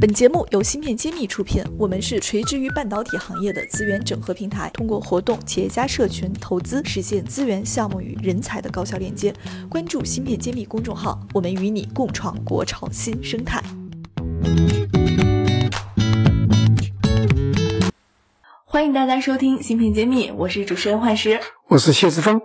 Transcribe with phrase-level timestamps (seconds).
[0.00, 9.30] 本节目由芯片揭秘出品，我们是垂直于半导体行业的资源整合平台，通过活动、企业家社群、投资，实现资源、项目与人才的高效链接。
[9.68, 13.62] 关注芯片揭秘公众号，我们与你共创国潮新生态。
[18.64, 22.40] 欢迎大家收听芯片揭秘，我是主持人幻石，我是谢志峰。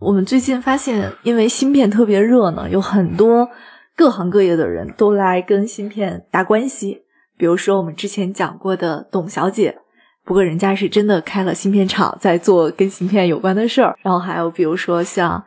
[0.00, 3.48] 我们最近发现，因为芯片特别热呢，有很多。
[3.96, 7.02] 各行各业的人都来跟芯片搭关系，
[7.38, 9.78] 比如说我们之前讲过的董小姐，
[10.24, 13.96] 不过人家是真的开了芯片厂，在做跟芯片有关的事儿。
[14.02, 15.44] 然后还有比如说像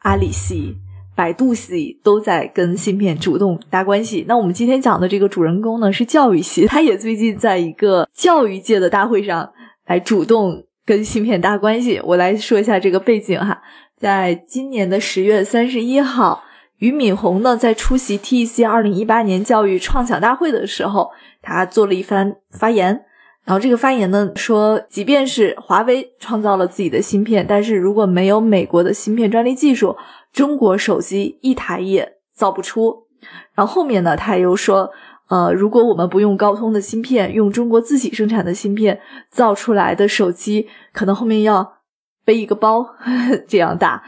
[0.00, 0.76] 阿里系、
[1.16, 4.26] 百度系都在跟芯片主动搭关系。
[4.28, 9.50] 那我们今天讲的这个主人公呢是教育系，他也最近在一个教育界的大会上
[9.86, 11.98] 来主动跟芯片搭关系。
[12.04, 13.62] 我来说一下这个背景哈，
[13.98, 16.42] 在今年的十月三十一号。
[16.78, 23.04] 俞敏洪呢，在出席 TEC 二零一八年教育创想大会的时候，他做了一番发言。
[23.44, 29.96] 然后这个发言呢说，即便是华为创造了自己的芯片，但是如果没有美国的芯片专利技术，
[30.32, 33.06] 中国手机一台也造不出。
[33.54, 34.90] 然后后面呢，他又说，
[35.28, 41.78] 呃，如果我们不用高通的芯片，用中国自己生产的芯片造出来的手机，可能后面要
[42.24, 44.02] 背一个包呵呵 这样大。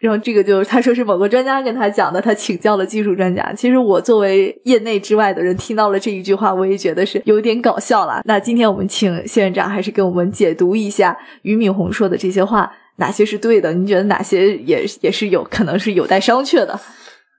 [0.00, 3.52] 然后这个就是他说是某个专家跟他讲的，他请教了技术专家。
[3.52, 8.22] 其实我作为业内之外的人，听到了这一句话，我也觉得是有点搞笑了。
[8.24, 13.74] 那今天我们请谢院长还是给我们解读一下俞敏洪说的这些话，哪些是对的？
[13.74, 16.80] 您觉得哪些也也是有可能是有待商榷的？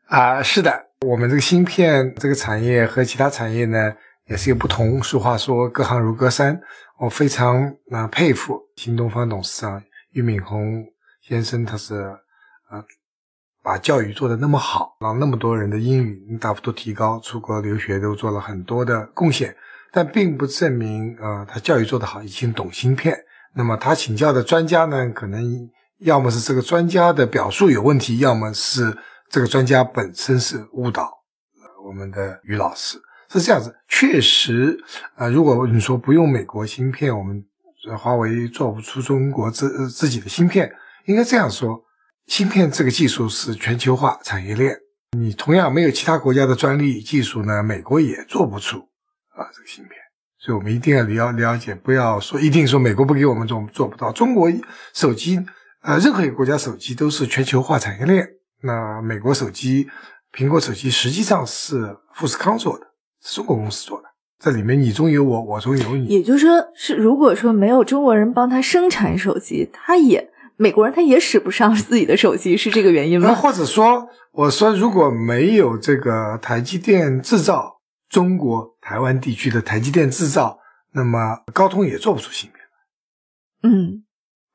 [0.05, 0.71] 啊，是的，
[1.07, 3.91] 我们这个芯片这个产业和其他产业呢
[4.27, 5.01] 也是有不同。
[5.01, 6.61] 俗话说隔行如隔山，
[6.99, 9.81] 我非常啊佩服新东方董事长
[10.11, 10.85] 俞敏洪
[11.27, 12.05] 先生，他是。
[12.71, 12.81] 啊，
[13.61, 19.53] 把教育做得那么好，让那么多人的英语大幅度提高，出国留学都做了很多的贡献，
[19.91, 23.13] 但并不证明啊，他教育做得好，已经懂芯片。
[23.53, 25.69] 那么他请教的专家呢，可能
[25.99, 28.97] 要么是这个专家的表述有问题，要么是
[29.29, 31.11] 这个专家本身是误导
[31.85, 32.97] 我们的于老师。
[33.27, 34.81] 是这样子，确实
[35.15, 37.43] 啊，如果你说不用美国芯片，我们
[37.97, 40.73] 华为做不出中国自自己的芯片，
[41.05, 41.81] 应该这样说。
[42.31, 44.73] 芯片这个技术是全球化产业链，
[45.17, 48.77] 你同样没有其他国家的专利技术呢，美国也做不出
[49.35, 49.95] 啊这个芯片，
[50.39, 54.13] 所以我们一定要了了解，不要说一定说美国不给我们做做不到。
[54.13, 54.49] 中国
[54.93, 55.45] 手机，
[55.81, 58.25] 呃，任何一个国家手机都是全球化产业链。
[58.63, 59.89] 那美国手机，
[60.33, 62.85] 苹果手机实际上是富士康做的，
[63.21, 64.05] 是中国公司做的，
[64.39, 66.05] 这里面你中有我，我中有你。
[66.05, 70.30] 也就是说，是如果说没有中国人帮他生产手机，他也。
[70.57, 73.29] 美国人他也使不上自己的手机，是这个原因吗？
[73.29, 80.59] 那或者说，我说如果没有这个台积电制造中国台湾地区的台积电制造，
[80.93, 82.61] 那么高通也做不出芯片
[83.63, 84.03] 嗯，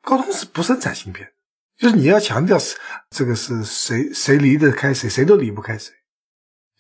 [0.02, 1.28] 高通是不生产芯片，
[1.76, 2.76] 就是你要强调是
[3.10, 5.92] 这个是谁谁离得开谁，谁都离不开谁，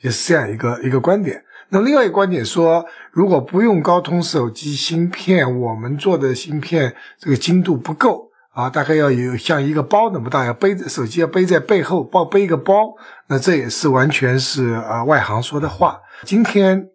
[0.02, 1.44] 也是这样一个一个观点。
[1.68, 8.30] 那另外一个观点说，如果不用高通手机芯片，我们做的芯片这个精度不够。
[8.56, 12.94] 啊，大概要有像一个包那么大，要背着手机要背在背后，包背一个包，
[13.26, 16.00] 那这也是完全是啊外行说的话。
[16.24, 16.88] 今天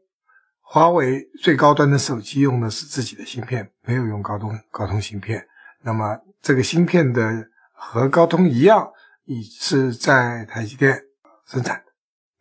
[0.60, 5.46] 华为最高端的手机用的是自己的芯片，没有用高通高通芯片。
[5.84, 8.90] 那么这个芯片的和高通一样，
[9.26, 11.00] 也是在台积电
[11.46, 11.92] 生产的。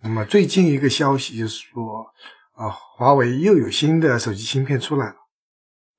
[0.02, 2.06] 那么最近一个消息就是说，
[2.54, 5.16] 啊，华为又有新的手机芯片出来了。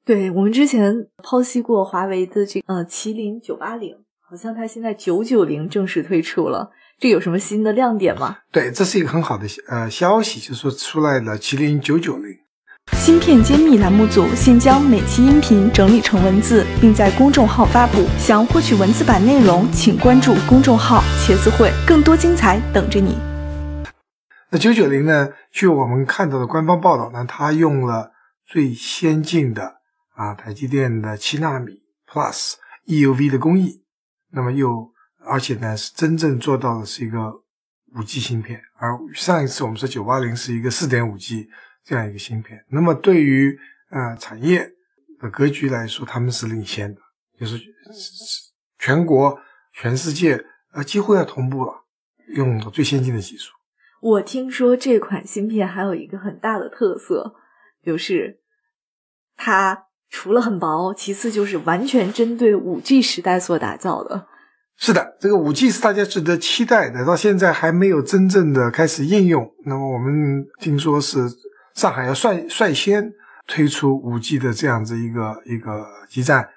[0.03, 8.37] 对我们之前剖析过华为的这呃麒麟九八零，好像它现在九九零正式推出了，这有什么新的亮点吗？
[8.51, 12.35] 对，这是一个很好的呃消息，就是说出来了麒麟九九零。
[12.93, 18.03] 芯片揭秘栏目组现将每期音频整理成文字，并在公众号发布。
[18.17, 23.15] 想获取文字版内容，请关注公众号“茄子会”，更多精彩等着你。
[24.49, 25.29] 那九九零呢？
[25.51, 28.11] 据我们看到的官方报道呢，它用了
[28.47, 29.80] 最先进的。
[30.13, 32.55] 啊，台积电的七纳米 Plus
[32.85, 33.83] EUV 的工艺，
[34.31, 37.43] 那么又而且呢是真正做到的是一个
[37.95, 41.49] 五 G 芯片，而上一次我们说九八零是一个四点五 G
[41.83, 42.65] 这样一个芯片。
[42.69, 43.57] 那么对于
[43.89, 44.69] 呃产业
[45.19, 47.01] 的格局来说，他们是领先的，
[47.39, 47.57] 就是
[48.77, 49.39] 全国
[49.73, 50.43] 全世界
[50.73, 51.85] 呃几乎要同步了，
[52.35, 53.53] 用的最先进的技术。
[54.01, 57.35] 我听说这款芯片还有一个很大的特色，
[57.83, 58.41] 就是
[59.35, 59.87] 它。
[60.11, 64.27] 除了很薄，其次就是完全针对五 G 时代所打造的。
[64.77, 69.49] 是的，这个五 G 是大家值得期待的，到现在还没有真正的开始应用。
[69.65, 71.19] 那么我们听说是
[71.75, 73.13] 上海要率率先
[73.47, 76.49] 推出五 G 的这样子一个一个基站，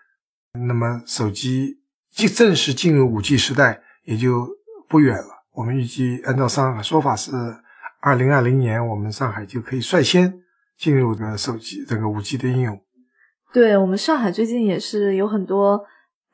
[0.66, 1.78] 那么手机
[2.10, 4.48] 即正式进入五 G 时代也就
[4.88, 5.44] 不远了。
[5.52, 7.30] 我们预计按照上海说法是，
[8.00, 10.40] 二零二零年我们上海就可以率先
[10.76, 12.80] 进入的手机这个五 G 的应用。
[13.54, 15.80] 对我们上海最近也是有很多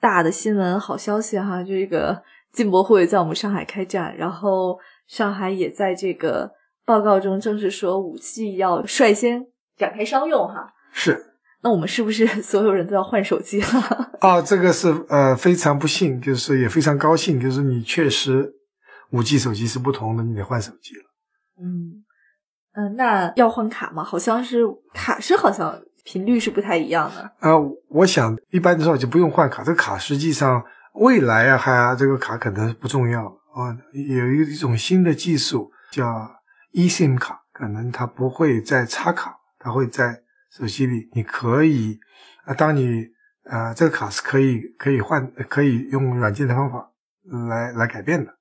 [0.00, 6.50] 大的新闻、好消息哈，就这个 进博会在我们上海开展，然后上海也在这个
[6.87, 9.46] 报告中正式说五 G 要率先
[9.76, 10.72] 展开商用哈。
[10.93, 14.11] 是，那我们是不是 所有人都要换手机了？
[14.20, 18.50] 啊，这个是呃非常不幸，就是也非常高兴，就是你确实
[19.11, 21.02] 五 G 手机是不同的，你得换手机了。
[21.61, 22.02] 嗯
[22.72, 24.02] 嗯，那要换卡吗？
[24.02, 24.64] 好像是
[24.94, 25.78] 卡是好像。
[26.05, 27.31] 频率是不太一样的。
[27.41, 27.58] 呃，
[27.88, 30.64] 我想一般的时候就不用换卡，这个卡实际上
[30.94, 33.76] 未来啊，还这个卡可能不重要啊。
[33.93, 36.31] 有一一种新的技术叫
[36.73, 41.99] eSIM 卡，可能它不会再插卡，它会在手机里，你可以
[42.44, 43.06] 啊，当你
[43.44, 46.91] 呃这个卡是可以可以换，可以用软件的方法
[47.49, 48.35] 来来改变的，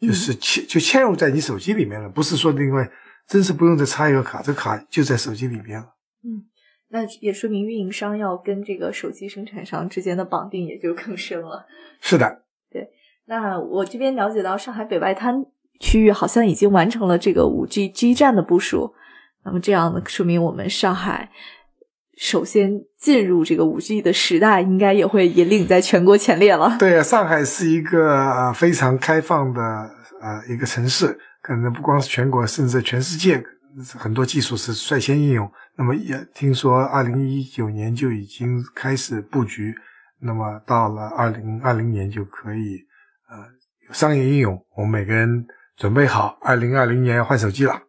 [0.00, 2.90] 就是嵌就嵌入在你手机里面了，不是说另外
[3.26, 5.94] 真是不用再插一个卡，这卡就在手机里面了。
[6.24, 6.46] 嗯。
[6.92, 11.66] 那也说明运营商要跟这个手机生产商之间的绑定也就更深了。
[12.00, 12.86] 是的， 对。
[13.24, 15.42] 那我这边了解到，上海北外滩
[15.80, 18.94] 区域好像已经完成了这个五 G 基站的部署。
[19.44, 21.30] 那么这样呢，说明我们上海
[22.18, 26.76] 首先进入这个五 G 的时代，应该也会引领在全国前列了。
[26.78, 29.60] 对，上海是一个非常开放的
[30.20, 33.42] 呃一个城市，可能不光是全国，甚至全世界。
[33.98, 39.74] 很多技术是率先应用，那么也听说二零一九年就已经开始布局，
[40.20, 42.84] 那么到了二零二零年就可以
[43.30, 43.36] 呃
[43.88, 44.62] 有商业应用。
[44.76, 45.46] 我们每个人
[45.76, 47.82] 准备好，二零二零年要换手机了。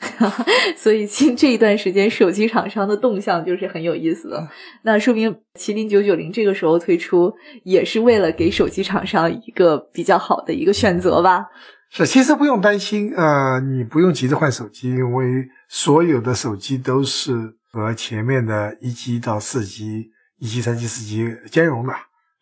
[0.76, 4.48] 所以，近这一段时间，手机厂商的动向就是很有意思的。
[4.82, 11.46] 那说明麒麟九九零这个时候推出，也是为了给手机厂商一个比较好的一个选择吧。
[11.90, 17.32] 是，其实不用担心，呃，你不用急着换手机，因为所有的手机都是
[17.72, 21.94] 和前面的一 G 到四 G、一 G、三 G、四 G 兼容的，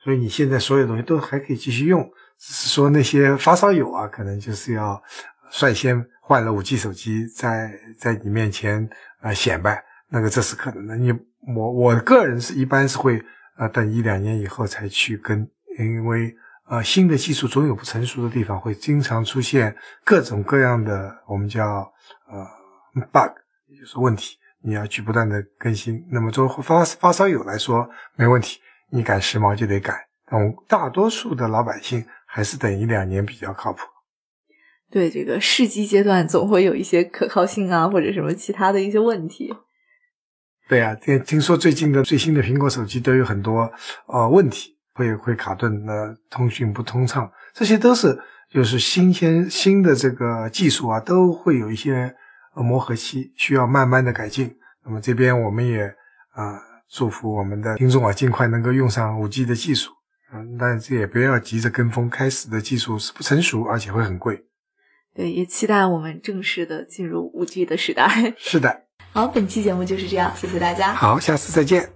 [0.02, 2.02] 所以你现在所有东西都还可以继续用，
[2.38, 5.00] 只是说那些发烧友啊，可能就是要
[5.48, 8.88] 率先换了五 G 手机，在在你面前
[9.22, 10.96] 呃显摆，那个这是可能的。
[10.96, 11.12] 你
[11.54, 13.22] 我我个人是一般是会
[13.56, 15.48] 呃等一两年以后才去跟，
[15.78, 16.34] 因为。
[16.68, 21.64] 呃，新的技术总有不成熟的地方，会经常出现各种各样的我们叫
[22.28, 22.44] 呃
[23.12, 23.32] bug，
[23.68, 26.04] 也就是问题，你要去不断的更新。
[26.10, 28.58] 那么作为发发烧友来说，没问题，
[28.90, 29.96] 你赶时髦就得赶。
[30.28, 33.82] 但大多数的老百姓还是等一两年比较靠谱。
[34.90, 39.54] 对这个试机阶段，总会有一些可靠性啊，或者什么其他的一些问题。
[40.68, 43.72] 对啊，听听说最近的最新的苹果手机都有很多
[44.08, 44.75] 呃问题。
[44.96, 48.18] 会会卡顿，那通讯不通畅，这些都是
[48.50, 52.14] 就是新鲜新的这个技术啊，都会有一些
[52.54, 54.56] 磨合期，需要慢慢的改进。
[54.82, 55.84] 那么这边我们也
[56.32, 56.58] 啊
[56.88, 59.92] 祝福我们的听众啊，尽快能够用上五 G 的技术，
[60.32, 64.46] 嗯，但是也不要急着跟风，开始的技术是不成熟，而且会很贵。
[65.14, 68.34] 对，也期待我们正式的进入五 G 的时代。
[68.38, 70.94] 是的， 好，本期节目就是这样，谢谢大家。
[70.94, 71.95] 好，下次再见。